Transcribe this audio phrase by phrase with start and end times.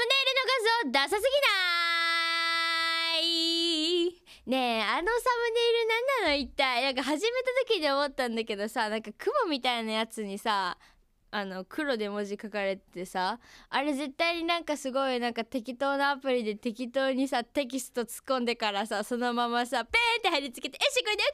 [0.00, 3.22] ムネイルの画像ダサすぎない
[4.46, 10.78] ねえあのサムネイル何なの一体なんか始めた時に思ったんだけどさなんか雲みたいなやつにさ
[11.32, 21.26] あの黒で文字書かれてさあれ絶対になんかすごいなんか適当なアプリで適当にさテキスト突っ込んでからさそのままさペーって貼り付けて「よしこれで OK!」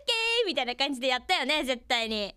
[0.48, 2.34] みたいな感じでやったよね絶対に。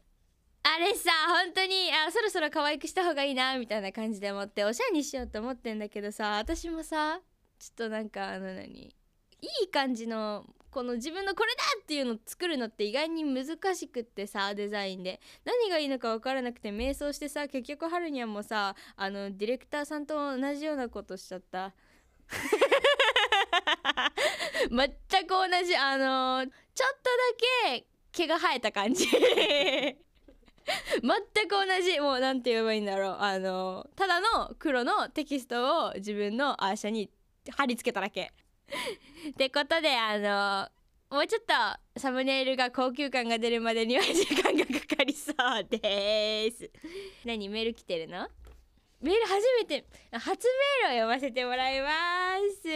[0.63, 7.19] あれさ本当にあそろそろ可愛くした方がいいなみたいな感じで思っておしゃれにしようと思ってんだけどさ私もさ
[7.59, 8.93] ちょっとなんかあの何い
[9.63, 15.19] い感じのこの自分のこれだっていうのを作るのって意外に難しくってさデザインで。
[15.43, 21.73] 何がいいのか分からなくて迷走してさ結局ハルニャンもさあのディレクターさんと同じようなことしちゃった。
[24.69, 24.89] 全
[25.25, 27.09] く同じあのちょっと
[27.67, 29.07] だけ毛が生えた感じ
[31.01, 33.17] 全く同じもう何て言えばいいんだろう。
[33.19, 37.09] あのただの黒のテキストを自分のアーシャに
[37.49, 38.31] 貼り付けただけ。
[39.31, 40.69] ってことであの
[41.15, 46.69] もうちょっとサムネイルが高級感が出るまでには時間がかかりそうです。
[47.25, 48.29] 何メール来てるの？
[49.01, 50.47] メール初めて初
[50.83, 51.89] メールを読ませてもらいま
[52.61, 52.69] す。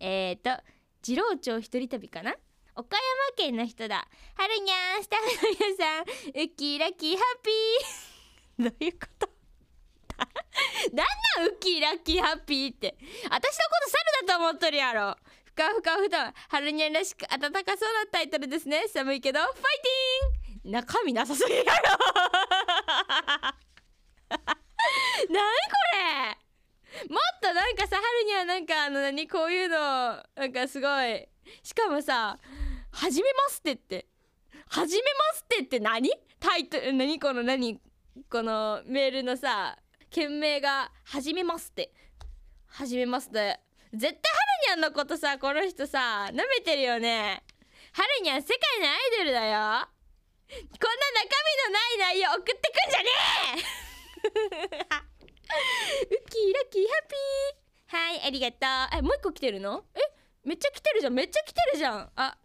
[0.00, 0.62] えっ、ー、と
[1.02, 2.36] 次郎町一人旅かな？
[2.78, 3.02] 岡山
[3.36, 4.06] 県の人だ。
[4.34, 6.02] はるにゃんスタッフの皆さん。
[6.02, 6.04] ウ
[6.44, 8.68] ッキーラッキーハッピー。
[8.70, 9.28] どういうこと？
[10.92, 11.06] なん
[11.38, 12.96] なんウッキーラッキーハッピーって？
[13.00, 13.40] 私のこ
[13.84, 15.16] と猿だと思っとるやろ。
[15.44, 18.86] ふかふかふとはるにゃんらしく暖かそうなタイトルですね。
[18.88, 21.70] 寒いけどファイティン中身なさすぎやろ。
[24.28, 24.38] なに
[25.30, 25.38] こ
[25.94, 27.08] れ？
[27.08, 29.26] もっとなんかさ春にはなんかあの何？
[29.28, 31.26] こういうのなんかすごい。
[31.62, 32.38] しかもさ
[32.96, 34.06] 「はじめますって」って
[34.68, 36.10] 「はじめますって」って何？
[36.40, 37.78] タイトル何この何？
[38.30, 39.76] このメールのさ
[40.10, 41.92] 件名が「はじめますって」
[42.66, 43.60] 「はじめますって」
[43.92, 44.38] 絶対は
[44.72, 47.44] るにゃんのことさこの人さ舐めてるよね。
[47.92, 49.88] はるにゃん世界のアイドルだよ。
[50.48, 53.10] こんな中身のない内容送ってくんじゃね
[54.24, 54.28] え！
[56.04, 57.96] ウッキーラッキーハッピー。
[57.96, 58.56] はいありがと
[58.96, 58.98] う。
[58.98, 59.84] えもう一個来てるの？
[59.94, 60.00] え？
[60.44, 62.10] めっちゃ来てるじゃんめっちゃ来てるじゃん。
[62.16, 62.38] あ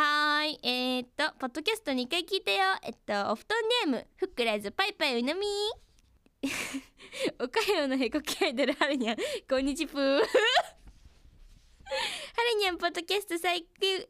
[0.00, 2.58] はいえー、っとポッドキャスト2回聞いたよ。
[2.84, 4.06] えっとお布団ネーム。
[4.14, 5.40] ふっくらずパイパイうなみ。
[7.42, 9.16] 岡山のへこきアイドルはるにゃん。
[9.50, 10.28] こんにちぷはる
[12.60, 13.66] にゃんポッドキャスト最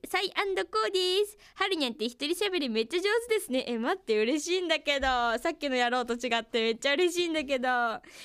[0.07, 3.65] 最アンドコーですはるにゃんって一人喋りめっちゃ上手ですね。
[3.67, 5.07] え待って嬉しいんだけど。
[5.39, 7.69] さっきのやろうと違ってめっちゃ嬉しいんだけど。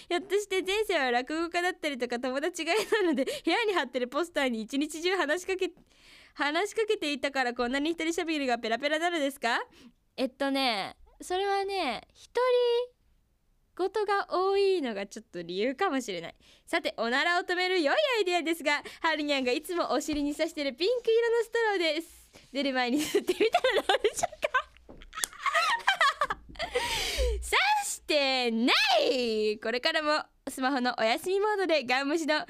[0.10, 5.76] ひょっとして前世は落語家だったりとか友達がいなので部屋に貼ってるポスターに一日中話しかけて
[6.34, 9.60] 話しかけていたからこんなに一人喋りがペラペラなのですか？
[10.18, 12.40] えっとねそれはね一人
[13.76, 16.36] ことが多いのがちょっと理由かもしれない。
[16.68, 22.30] さておならを止める良いアイデアですがはるにゃんがいつもお尻に刺してるピンク色のストローです。
[22.52, 24.64] 出る前に吸ってみたらどうでしょうか？
[27.36, 29.60] 刺してない！
[29.60, 32.46] これからもスマホのお休みモードでガン無視の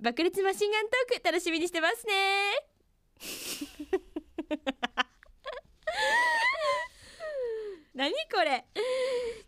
[0.00, 2.73] 爆裂マシンガントーク楽しみにしてますね。
[7.94, 8.64] 何これ？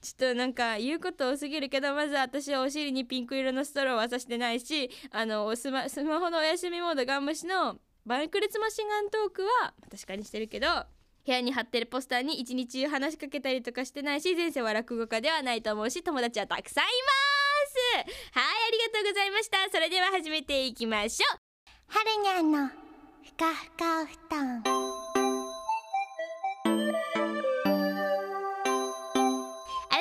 [0.01, 10.69] ちょっとなんか言うこと多すぎるけどまず私はお尻にピンク色のストローは刺してないしあのスマスマホのお休みモードガン無視の爆裂マシンガントークは確かにしてるけど
[11.27, 16.93] 部屋に貼ってるポスターに一日中話しかけたりとかしてないし前世は落語家ではないと思うし友達はたくさんいま
[18.05, 18.09] す。
[18.39, 19.57] はいありがとうございました。
[19.73, 21.39] それでは始めていきましょう。
[21.89, 22.86] はるにゃんの
[23.37, 24.63] かふかお布団。
[24.63, 24.89] 改め
[29.53, 30.01] ま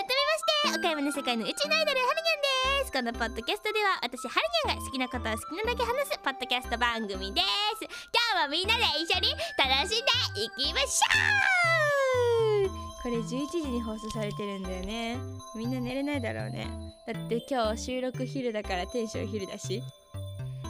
[0.63, 2.39] して岡山の世界の宇宙のアイドルはるにゃ
[2.79, 2.93] んです。
[2.93, 7.83] このポッドキャストでは私はるにゃんが好きなことを好きなだけ話すポッドキャスト番組です。
[7.83, 12.71] 今日もみんなで一緒に楽しんでいきましょう。
[13.03, 15.17] これ11時に放送されてるんだよね。
[15.57, 16.69] みんな寝れないだろうね。
[17.05, 19.83] だって今日収録昼だからテンション昼だし。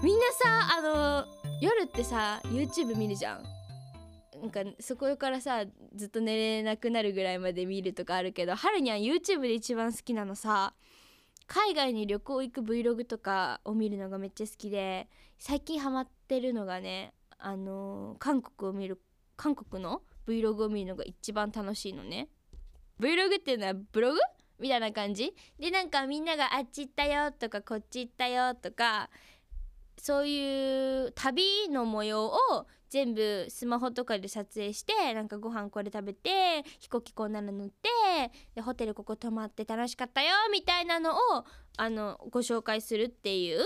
[0.06, 1.26] みんなさあの
[1.60, 3.44] 夜ってさ YouTube 見るじゃん。
[4.40, 5.64] なんかそこからさ
[5.96, 10.76] ずっと寝れなくなるぐらいまで見るとかあるけどはるにゃん YouTube で一番好きなのさ
[11.48, 15.08] 海外に旅行行く Vlog とかを見るのがめっちゃ好きで
[15.40, 19.02] 最近ハマってるのがねあのー韓国を見る
[19.36, 22.28] 韓国の Vlog を見るのが一番楽しいのね。
[23.00, 24.20] Vlog っていうのはブログ？
[24.60, 25.34] みたいな感じ？
[25.60, 29.10] でなんかみんながあっち行ったよとかこっち行ったよとか
[29.98, 32.32] そういう旅の模様を
[32.90, 37.90] 全部スマホとかで撮影してなんかご飯これ食べて飛行機こんなの乗って
[38.54, 41.18] でホテルここ泊まって楽しかったよみたいなのを
[41.78, 43.60] あのご紹介するっていう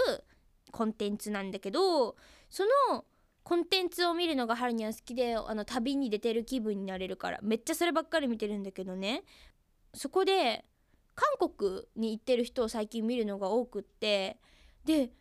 [0.71, 2.15] コンテンツなんだけど
[2.49, 3.05] その
[3.43, 9.23] コンテンツを見るのがハルニャン好きであの旅に出てる気分になれるからめっちゃそればっかり見てるんだけどね。
[9.93, 10.65] そこで
[11.15, 14.37] 韓国に行ってる人を最近見るのが多くって
[14.85, 15.11] で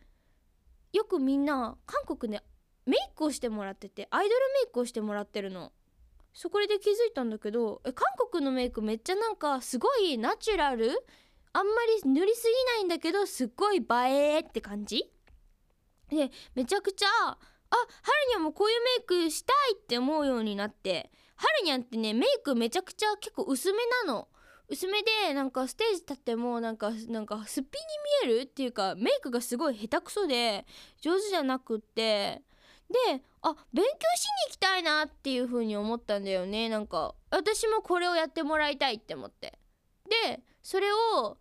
[0.93, 2.43] よくみんな韓国で
[2.85, 5.71] メイクをしてもらっててアイドルメイクをしてもらってるの。
[6.33, 10.91] そこで気づいたんだけどえ韓国のメイクめっちゃなんかすごいナチュラル？
[11.53, 15.11] あんまり塗りすぎないんだけどすっごい映えって感じ？
[16.09, 17.37] でめちゃくちゃあ
[17.71, 21.11] ハルニャンもこういうメイクしたいって思うようになって。
[21.35, 24.27] ハルニャンってねメイクめちゃくちゃ結構薄めなの。
[24.69, 30.65] 薄めでなんかステージ立ってもなんかなんかすっぴんに見えるっていうかメイクがすごい下手くそで
[31.01, 32.43] 上手じゃなくって
[32.89, 37.15] であ勉強しに行きたいなっていう風に思ったんだよねなんか。
[37.31, 39.59] 私もこれをやってもらいたいって思って。
[40.25, 41.37] でそれを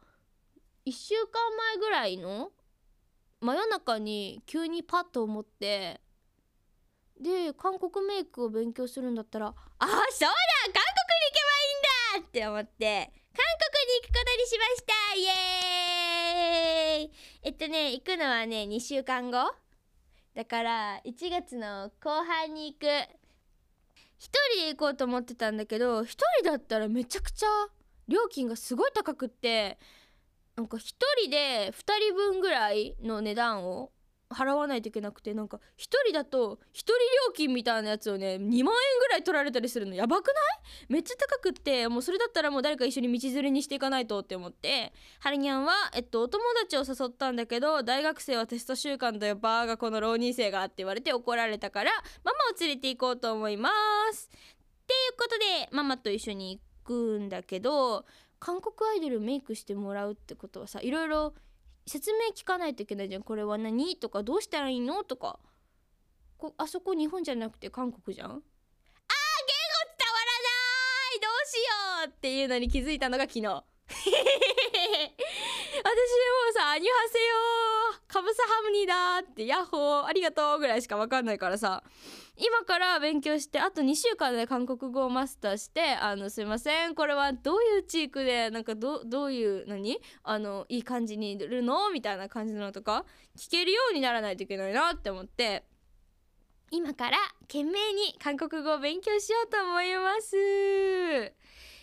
[0.86, 2.50] 1週間前ぐらいの
[3.40, 6.00] 真夜中に急にパッと思って。
[7.20, 11.47] で韓国メイクを勉強するんだったらあそうだ韓国に行けば
[12.28, 15.14] って思って韓国に行くことにしました。
[15.14, 17.10] イエーイ。
[17.42, 19.54] えっとね行くのはね2週間後。
[20.34, 22.86] だから1月の後半に行く。
[24.18, 27.46] 一人で行こうと思ってたんだけど一人だったらめちゃくちゃ
[28.08, 29.78] 料金がすごい高くって
[30.56, 31.72] なんか一人で2
[32.08, 33.92] 人分ぐらいの値段を
[34.30, 35.60] 払わないといけなくてなんか1
[36.06, 36.92] 人だと1人
[37.28, 38.64] 料金みたいなやつをね2万円ぐ
[39.10, 39.94] らい取られたりするの。
[39.94, 40.34] やばくない？
[40.88, 44.92] めっちゃ高くってもうそれだったらもう誰か一緒に道連れにしていかないとって思って。
[45.20, 51.90] ハリニャンは、えっと、お友達を誘ったんだけど大学生はテスト週間だよバーがこの浪人生がって言われて怒られたから
[52.24, 53.70] ママを連れて行こうと思いま
[54.12, 54.28] す。
[54.28, 58.04] っていうことでママと一緒に行くんだけど
[58.40, 61.34] 韓国アイドルメイクしてもらうってことはさいろいろ
[61.88, 63.22] 説明聞かないといけないじゃん。
[63.22, 63.96] これは何？
[63.96, 65.04] とかどうしたらいいの？
[65.04, 65.38] とか。
[66.36, 68.30] こあそこ日本じゃなくて韓国じゃん？
[68.30, 68.52] あー言語伝
[70.12, 70.50] わらな
[71.16, 71.20] い！
[71.20, 73.44] どうしようっていうのに気づいたのが昨日。
[73.88, 73.94] 私
[75.82, 75.92] も
[76.54, 77.34] さ「アニュハセヨ
[78.08, 81.84] カブサハムニーだ」って「ヤッホーありがとう」ぐらいしか分かんないからさ。
[82.40, 90.00] 今から勉強してあと2週間で韓国語をマスターしてあのすいませんこれはどういうチークでなんかどどういう何？
[90.22, 91.90] あのいい感じに塗るの？
[91.90, 93.04] みたいな感じのとか
[93.36, 95.64] 聞けるようにならないといけないなって思って。
[96.70, 100.36] 今から懸命に韓国語を勉強しようと思います。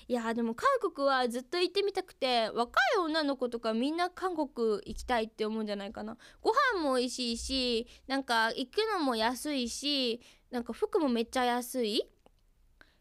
[0.08, 4.48] いやでも韓国はずっと行ってみたくて若い女の子とかみんな韓国
[4.86, 6.18] 行きたいって思うんじゃないかな。
[6.42, 10.22] ご飯も美味しいしなんか行くのも安いし
[10.52, 12.08] なんか服もめっちゃ安い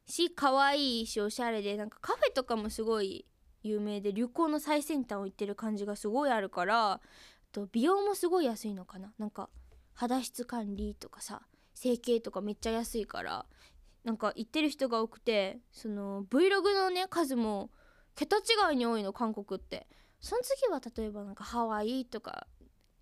[0.07, 3.27] し可愛いしおしゃれでなんかカフェとかもすごい
[3.63, 7.01] 有名で旅行の最先端を行ってる感じがすごいあるからあ
[7.53, 9.13] と美容もすごい安いのかな。
[9.19, 9.51] なんか
[9.93, 11.43] 肌質管理とかさ
[11.75, 13.47] 整形とかめっちゃ安いから
[14.05, 17.71] なんか行ってる人が多くてその Vlog のね数も
[18.15, 19.87] 桁違いに多いの韓国って。
[20.21, 22.47] その次は例えばなんかハワイとか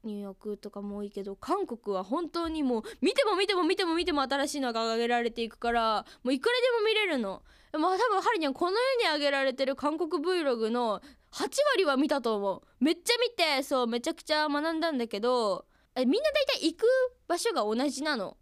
[0.02, 7.42] ニューヨークとかも多いけど韓国は本当にもう見ても見ても見ても見ても新しいのが上げられていくからもういくらでも見れるの。
[7.74, 11.00] まあ多分ハリニャンこの世に上げられてる韓国 Vlog の
[11.30, 12.62] 8割は見たと思う。
[12.84, 16.84] めっちゃ見てそうめちゃくちゃ学んだんだけどみんな大体行く
[17.28, 18.36] 場所が同じなの。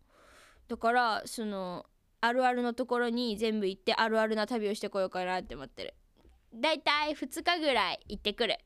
[0.68, 1.84] だからその
[2.20, 5.94] あるあるのところに全部行ってあるあるな旅をしてこようかなって思ってる。
[6.54, 8.52] だいたい2日ぐらい行ってくる。
[8.52, 8.56] っ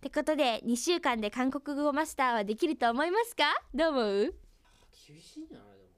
[0.00, 3.44] てことで2週間で韓国語マスターはできると思いますか？
[3.74, 4.34] どう思う？
[5.08, 5.66] 厳しいんじゃない？
[5.68, 5.90] でも。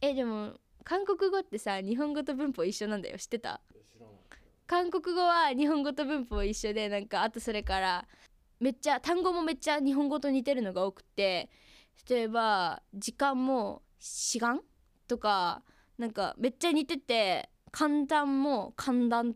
[0.00, 3.18] えでも韓国語ってさ日本語と文法一緒なんだよ。
[3.18, 3.60] 知ってた？
[4.66, 8.06] 韓国語は日本語と文法一緒でなんかあとそれから
[8.60, 11.48] めっちゃ単語もめっちゃ日本語と似てるのが多くて
[12.08, 14.60] 例えば時間も時間？
[15.08, 15.62] とか
[15.98, 19.34] なんかめっちゃ似てて簡単も簡単っ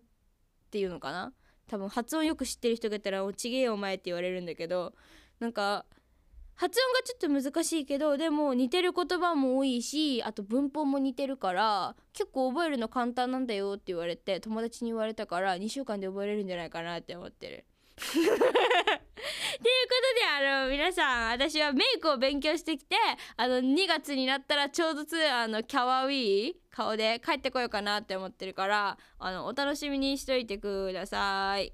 [0.71, 1.33] ていうのかな？
[1.69, 4.95] 多分発音よく知ってる人がいたら「おちげえお前」って言われるんだけど
[5.41, 5.85] なんか
[6.55, 17.65] 発音がちょっと難しいけどでも似てる言葉も多いしあと文法も似てるから結構覚えるの簡単なんだよって言われて友達に言われたから2週間で覚えれるんじゃないかなって思ってる。
[17.97, 18.47] ということで
[20.49, 22.97] あの皆さん私はメイクを勉強してきて
[23.37, 31.73] あの2月になったらちょうどつあのキャワウィー顔で帰ってこようかなって思ってるからあのお楽しみにしといてください。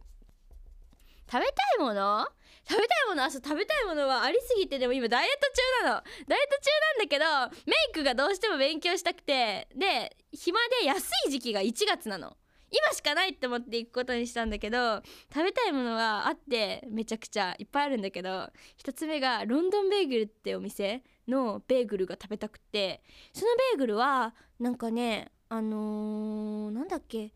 [1.31, 2.27] 食べたいもの？
[2.69, 5.51] 食べたいものあそ食べたいものはありすぎてでも今ダイエット
[5.83, 6.03] 中なの。
[6.27, 12.37] ダイエット中なんだけどメイクがどうしても勉強したくてで暇で安い時期が1月なの。
[12.71, 27.33] 今しかないって思って行くことにしたんだけど食べたいものがあってめちゃくちゃいっぱいあるんだけど一つ目がロンドンベーグルってお店のベーグルが食べたくてそのベーグルはなんかねあのー、なんだっけ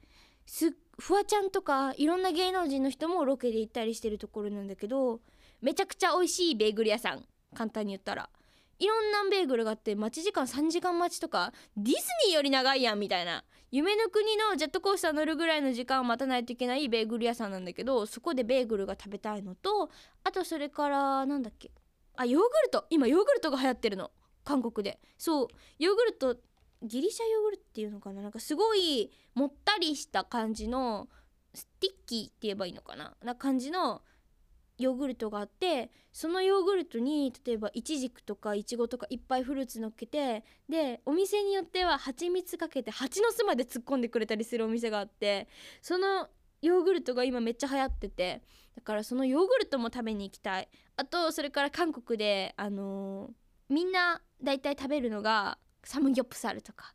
[0.46, 5.20] すフワちゃんとかいろんな芸能人の人もロケで行ったりしてるところなんだけど
[5.62, 7.24] めちゃくちゃ美味しいベーグル屋さん
[7.54, 8.28] 簡単に言ったら。
[8.78, 13.44] いろんなベーグルがあって待ち時間3時間待ちとかディズニーより長いやんみたいな。
[13.72, 19.88] 夢の国のジェットコースター乗るぐらいの時間を待たないといけないベーグル屋さんなんだけどそこでベーグルが食べたいのと
[20.24, 21.70] あとそれからなんだっけ？
[22.16, 22.84] あヨーグルト？
[22.90, 24.10] 今ヨーグルトが流行ってるの。
[24.44, 25.00] 韓国で。
[25.16, 25.46] そう。
[25.78, 26.36] ヨーグルト
[26.82, 28.20] ギリシャヨーグルトっていうのかな？
[28.20, 31.08] なんかすごいもったりした感じの
[31.54, 33.14] sticky って言えばいいのかな？
[33.24, 34.02] な感じの
[34.78, 45.48] ヨーグルトがあってそのヨーグルトに例えばイチジクとかイチゴとかいっぱいフルーツ乗っけてでお店によっては蜂蜜かけて蜂の巣まで突っ込んでくれたりするお店があって
[45.80, 46.28] その
[46.62, 48.42] ヨーグルトが今めっちゃ流行ってて
[48.76, 50.68] だからそのヨーグルトも食べに行きたい。
[50.96, 53.32] あとそれから韓国であのー
[53.68, 56.94] みんな大体食べるのがサムギョプサルとか。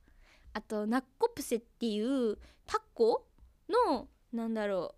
[0.53, 3.27] あとナッコプセっていうタッコ
[3.69, 4.96] のなんだろう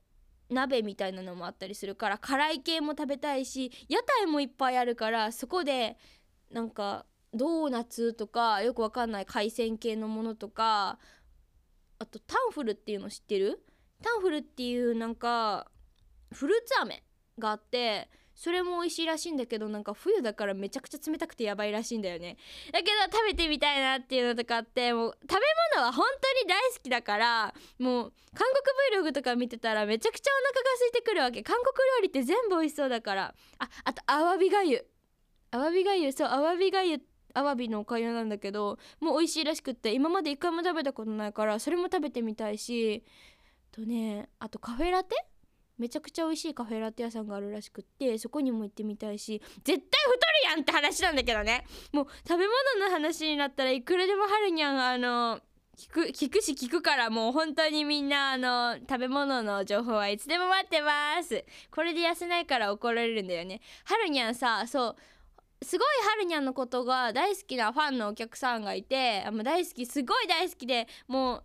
[0.49, 5.97] 鍋みたいなのもあったりするから辛い系も食べたいし屋台もいっぱいあるからそこで
[6.51, 10.97] なんかドーナツとかよくわかんない海鮮系のものとか
[11.99, 13.63] あとタンフルっていうの知ってる？
[14.01, 15.67] タンフルっていうなんか
[16.31, 17.03] フルーツ飴
[17.37, 22.37] があってそれも美味しいらしいんだけどなんか冬だからめちゃくちゃ冷たくてやばいらしいんだよね。
[22.71, 25.39] だけど食べてみたいなっていうのとかあってもう食べ
[25.75, 28.47] 物は本当に大好きだからもう韓
[28.93, 31.43] 国 Vlog とか見てたらめちゃくちゃお腹が空いてくるわけ。
[31.43, 31.65] 韓国
[31.97, 33.35] 料理って全部美味しそうだから。
[33.57, 34.87] ああとアワビがゆ。
[35.51, 37.01] アワビがゆそうアワビがゆ
[37.33, 43.03] アワビのおかゆなんだけどもう美味しいらしくって今まで一回も食べたことないからそれも食べてみたいし。
[43.73, 45.15] とねあとカフェラテ？
[45.79, 51.65] めちゃくちゃ美味しいカフェラテ屋さんがあるらしくってそこにも行ってみたいし絶対太るやんって話なんだけどね。
[51.91, 55.39] もう食べ物の話になったらいくらでもはるにゃんあの
[55.77, 61.45] 聞く聞くし聞くからもう本当にみんなあの食べ物の情報はいつでも待ってます。
[61.71, 63.61] これで痩せないから怒られるんだよね。
[63.85, 64.95] はるにゃんさそう
[65.61, 71.43] すごいはるにゃんのことが大好きなファンのお客さんがいてあ大好きすごい大好きでもう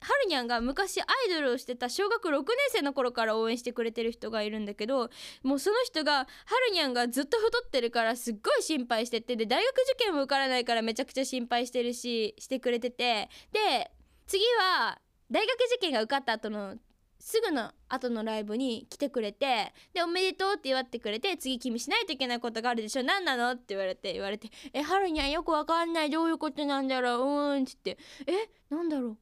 [0.00, 5.10] はるにゃんが昔アイドルをしてた小学6年生の頃から応援してくれてる人がいるんだけど
[5.42, 6.26] もうその人がは
[6.68, 13.90] るにゃんがずっと太ってるからすっごい心配しててで大学受験も受からないからめちゃくちゃ心配してるししてくれててで
[14.26, 14.98] 次は
[15.30, 16.76] 大学受験が受かった後の
[17.20, 26.10] すぐの後のライブに来てくれてで「おめでとう」って祝ってくれて「次君しないといけないことがあるでしょ何なの?」って言われて言われて「えはるにゃんよくわかんない。
[26.10, 27.22] どういうことなんだろう？
[27.54, 29.18] うん」っつって「えなんだろう？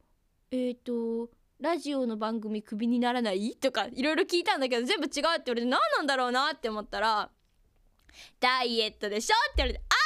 [0.51, 3.55] えっ、ー、とラジオの番組クビにならない？
[3.59, 7.29] とかいろいろ聞いたんだけど全部違うって言われて何なんだろうなって思ったら
[8.39, 9.97] ダイエットでしょって言われてあー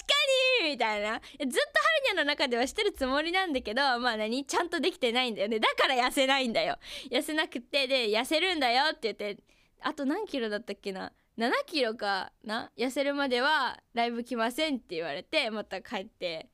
[0.00, 1.12] 確かにみたいな。
[1.12, 4.44] ずっとハルニャの中ではしてるつもりなんだけどまあ何？
[4.44, 5.58] ちゃんとできてないんだよね。
[5.60, 6.76] だから痩せないんだよ。
[7.10, 9.42] 痩せなくてで痩せるんだよって言って
[9.80, 12.70] あと何キロだったっけな？7キロかな？
[12.76, 16.48] 痩せるまではライブ来ませんって言われてまた帰って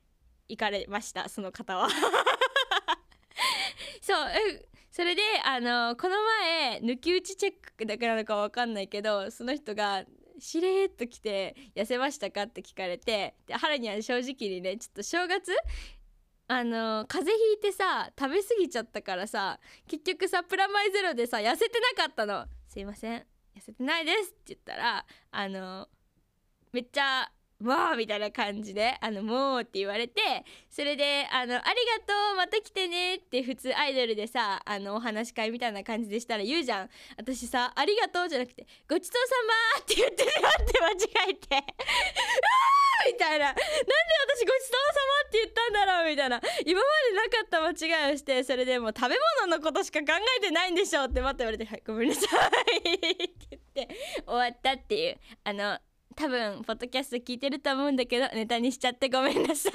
[0.47, 1.89] 行かれましたその方は。
[4.01, 4.27] そう
[4.91, 10.05] それであのこの前抜き打ちチェックだからのか分かんないけどその人が
[10.39, 15.51] しれーっと来て「痩せましたか?」って聞かれてで春には正直にねちょっと正月
[16.47, 23.19] あの風邪ひいてさ食べ過ぎちゃったからさ結局さプラマイゼロでさ痩せてなかったの「すいません
[23.55, 25.89] 痩せてないです」って言ったらあの
[26.71, 27.31] めっちゃ
[27.67, 30.21] わーみたいな感じで「あのもう」って言われて
[30.69, 36.89] それであの「ありがとうまた来てね」って普通アイドルでさあのお話し会みたいな感じでしたら言うじゃん。
[37.17, 39.35] 私さ「ありがとう」じゃなくて「ごちそうさ
[39.75, 46.41] ま」って言ってしまって間違えて「うわー!」みたいななんで私ごちそうさまって言ったんだろうみたいな。
[46.65, 50.05] 今までなかった間違いをしてそれでもう食べ物のことしか考
[50.37, 52.21] えてないんでしょってまた言われて「はいごめんなさ
[52.73, 53.89] い」って言って
[54.25, 55.19] 終わったっていう。
[55.43, 55.79] あの
[56.15, 59.69] 多分ポッドキャスト聞いてると思うんだけどネタにしちゃってごめんなさ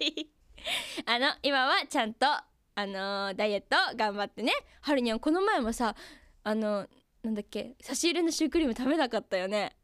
[0.00, 0.28] い。
[1.06, 4.52] あの今はちゃんとあのー、ダイエット頑張ってね。
[4.82, 5.94] はるにゃんこの前もさ
[6.42, 6.88] あの
[7.22, 9.76] なんだっけ差し入れのシュークリーム食べなかったよね。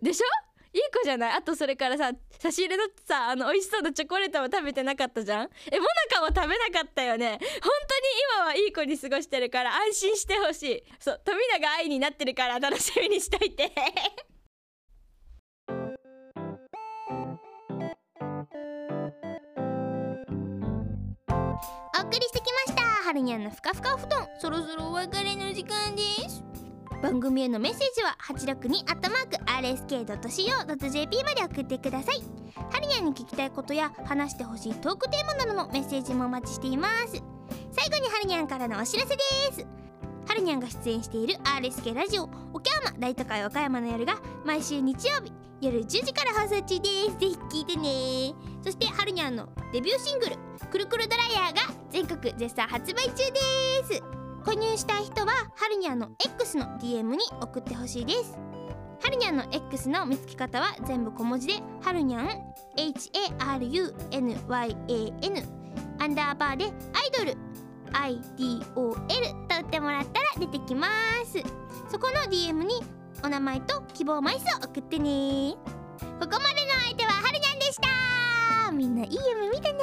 [0.00, 0.26] でしょ？
[0.74, 1.32] いい子じゃない？
[1.34, 5.50] あとそれからさ差し入れのさあの美味しそうなチョコレートも食べてなかったじゃん？
[5.70, 7.30] えもなかも食べなかったよね。
[7.30, 7.50] 本当に
[8.36, 10.84] 今はいい子に過ごしてるから安心してほしい。
[10.98, 13.72] そう富永愛になってるから楽しみにしといて。
[23.12, 24.26] はるにゃんのふかふかお布団。
[24.38, 26.42] そろそろお別れの時間です。
[27.02, 32.22] 番組へのメッセージは862アットマーク RSK.CO.JP まで送ってください。
[32.56, 37.22] はるにゃんに聞きたいことや話してほしいトークテーマなどのメッセージもお待ちしています。
[37.72, 39.66] 最後にはるにゃんからのお知らせです。
[40.26, 42.22] はるにゃんが出演している RSK ラジオ
[42.54, 47.18] 岡山大都会岡山の夜が毎週日曜日夜10時から放送中です。
[47.18, 48.34] ぜひ聞いてね。
[48.64, 50.36] そしてはるにゃんのデビューシングル
[50.70, 53.22] 「くるくるドライヤー」が全国絶賛発売中で
[53.94, 54.02] す。
[54.44, 58.38] 購入したい人ははるにゃんの X の DM に送ってほしいです。
[59.02, 62.28] はるにゃんの X の見つけ方は全部小文字ではるにゃん
[62.76, 63.92] HARUNYAN
[65.98, 66.72] アンダーバーでアイ
[67.16, 67.36] ドル
[67.92, 70.88] IDOL と打ってもらったら出てきま
[71.26, 71.42] す。
[71.90, 72.82] そこの DM に
[73.22, 75.54] お名前と希望枚数を送ってね。
[75.54, 75.58] こ
[76.20, 76.38] こまでの
[76.84, 78.72] 相手ははるにゃんでした。
[78.72, 79.78] みんないい夢見てね。